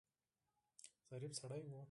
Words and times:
ظریف 1.09 1.31
سړی 1.39 1.61
و. 1.69 1.73